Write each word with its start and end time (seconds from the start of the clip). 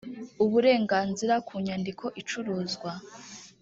uburenganzira 0.43 1.35
ku 1.47 1.53
nyandiko 1.65 2.05
icuruzwa 2.21 2.91